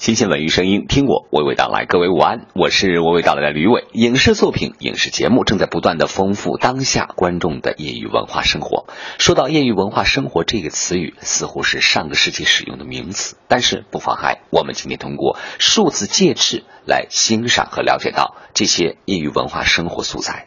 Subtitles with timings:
[0.00, 1.84] 新鲜文娱声音，听我娓娓道来。
[1.84, 3.84] 各位午安，我是娓娓道来的吕伟。
[3.92, 8.86] 影视作品、影视节目正在不断的丰富当下观众的业余文化生活。
[9.18, 20.46] 说到业余文化生活这个词语，似乎是上个世纪使用的名词，但是不妨碍我们今天通过数字介质来欣赏和了解到这些业余文化生活素材。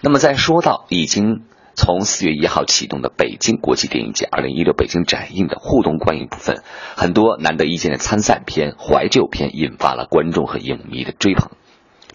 [0.00, 1.42] 那么，在说到已经。
[1.74, 6.62] 从四月一号启动的北京国际电影节二零一六北京展映的互动观影部分，
[6.96, 11.50] 很多难得一见的参赛片、怀旧片引发了观众和影迷的追捧。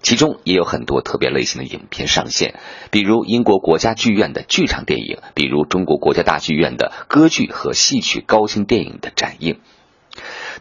[0.03, 2.59] 其中也有很多特别类型的影片上线，
[2.91, 9.59] 比如英国国家剧院的剧场电影，比如中国国家大剧院的歌剧和戏曲高清电影的展映。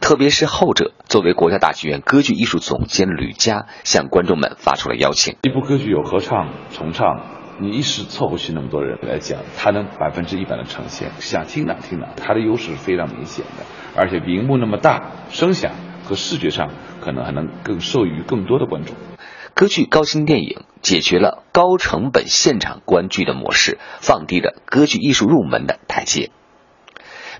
[0.01, 7.36] 特别是后者，作为国家大剧院歌剧艺术总监吕嘉向观众们发出了邀请：一部歌剧有合唱、重唱。
[7.59, 15.71] 你一时凑不去那么多人来讲，它能百分之一百的呈现，想听哪听哪，它的优势是非常明显的，而且屏幕那么大，声响
[16.03, 16.69] 和视觉上
[17.01, 18.95] 可能还能更受益于更多的观众。
[19.55, 26.29] 歌剧高清电影解决了高成本现场观剧的模式，放低了歌剧艺术入门的台阶。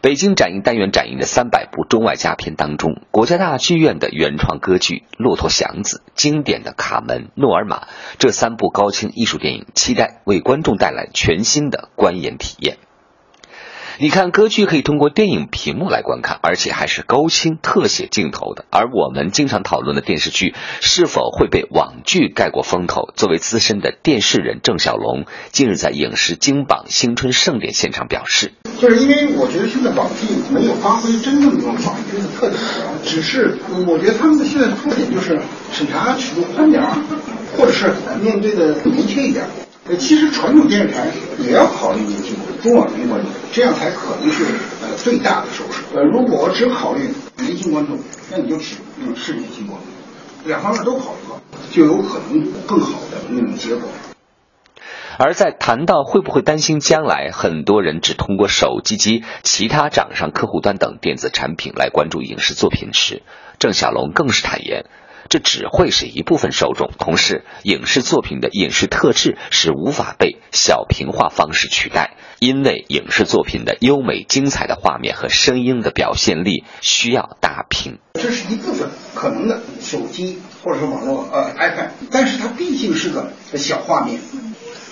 [0.07, 7.79] 北京展映单元展映的三百部中外佳片当中，国家大剧院的原创歌剧《骆驼祥子》、经典的《卡门》《诺尔玛》
[8.17, 12.77] 这三部高清艺术电影，期待为观众带来全新的观演体验。
[13.99, 18.63] 你看，歌剧可以通过电影屏幕来观看，而且还是高清特写镜头的。
[18.69, 23.09] 而我们经常讨论的电视剧是否会被网剧盖过风头？
[23.13, 31.75] 作为资深的电视人郑晓龙近日在影视金榜新春盛典现场表示：“就是因为我觉得现在网剧没有发挥真正的网
[32.09, 32.61] 剧的特点，
[33.03, 35.39] 只是我觉得他们的现在特点就是
[35.71, 36.93] 审查尺度宽点儿，
[37.57, 39.45] 或者是面对的明确一点。”
[39.89, 41.07] 呃，其实传统电视台
[41.39, 44.43] 也要考虑年轻观众中老年观众，这样才可能是
[44.81, 45.81] 呃最大的收视。
[45.95, 47.97] 呃，如果只考虑年轻观众，
[48.29, 48.75] 那你就只
[49.05, 51.41] 用视年轻观众，两方面都考虑了，
[51.71, 53.89] 就有可能更好的那种结果。
[55.17, 63.23] 而在谈到会不会担心将来很多人只通过手机机、其他掌上客户端等电子产品来关注影视作品时，
[63.59, 64.85] 郑晓龙更是坦言。
[65.29, 77.99] 这只会是一部分受众，同时，影视作品的影视特质是无法被小屏化方式取代，因为影视作品的优美精彩的画面和声音的表现力需要大屏。
[78.17, 84.19] 这是一部分可能的手机或者说网络呃 iPad，但是它毕竟是个小画面。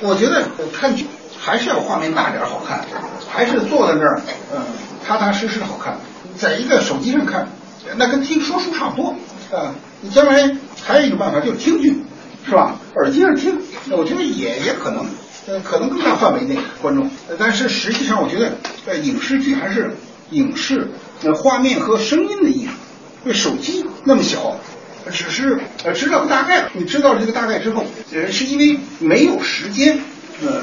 [0.02, 1.06] 我觉得看剧
[1.40, 2.86] 还是要画面大点好看，
[3.30, 4.22] 还是坐在那儿
[4.54, 4.62] 嗯
[5.06, 5.98] 踏踏实实的好看。
[6.38, 7.48] 在一个手机上看，
[7.98, 9.16] 那跟听说书差不多。
[9.52, 12.02] 啊，你将来还有一个办法，就是听剧，
[12.46, 12.76] 是吧？
[12.96, 13.58] 耳机上听，
[13.92, 15.06] 我觉得也也可能，
[15.48, 17.10] 呃，可能更大范围内观众。
[17.38, 18.58] 但是实际上，我觉得，
[18.88, 19.96] 呃，影视剧还是
[20.32, 20.90] 影视，
[21.24, 22.72] 呃，画面和声音的艺术。
[24.08, 24.60] 那么小，
[25.12, 26.70] 只是呃知道个大概。
[26.74, 27.84] 你知道了这个大概之后，
[28.14, 30.00] 呃，是因为没有时间，
[30.46, 30.62] 呃，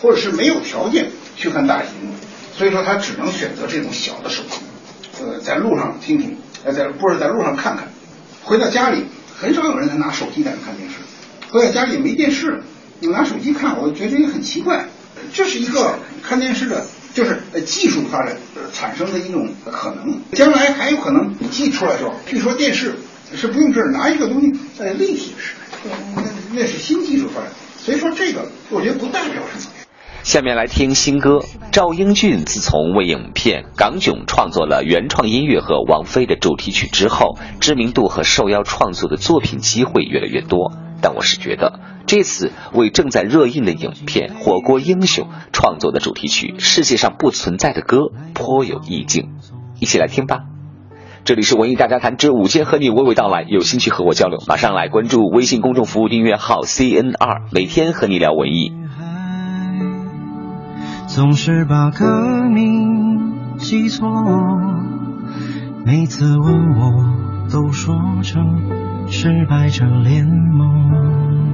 [0.00, 2.14] 或者是没有条件去看大荧幕，
[2.56, 4.60] 所以说他只能选择这种小的手机，
[5.20, 7.88] 呃，在路上听听，呃，在不是在路上看看。
[8.44, 9.04] 回到家里，
[9.36, 10.94] 很少有人拿手机在那看电视。
[11.50, 12.62] 回到家里没电视，
[13.00, 14.86] 你拿手机看，我觉得也很奇怪。
[15.32, 16.86] 这是一个看电视的，
[17.18, 18.36] 就是技术发展
[18.72, 20.20] 产生的一种可能。
[20.34, 22.94] 将来还有可能五 G 出来的时候，据说电视
[23.34, 25.54] 是不用这儿拿一个东西在立体式，
[26.14, 26.22] 那
[26.54, 27.50] 那是新技术发展。
[27.76, 29.72] 所以说这个，我觉得不代表什么。
[30.22, 31.40] 下面来听新歌。
[31.72, 40.72] 赵英俊自从为影片《港囧》创作了原创音乐和王菲的主题曲之后，知名度和受邀创作的作品机会越来越多。
[41.00, 47.98] 但我是觉得，这次为正在热映的影片《火锅英雄》创作的主题曲《世界上不存在的歌》
[48.34, 49.30] 颇有意境。
[49.80, 50.40] 一起来听吧。
[51.24, 53.44] 这里是文艺大家谈之午间，和你娓娓道来。
[53.46, 58.72] 有兴趣和我交流，马上来关注微信公众服务订阅号 CNR，每天和你聊文艺。
[61.06, 64.08] 总是把歌名记错，
[65.84, 71.47] 每次问我都说成失败者联盟。